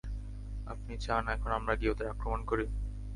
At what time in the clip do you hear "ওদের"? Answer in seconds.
1.91-2.07